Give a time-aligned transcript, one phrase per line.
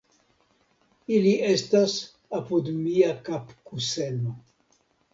[1.17, 1.95] Ili estas
[2.41, 4.39] apud mia kapkuseno.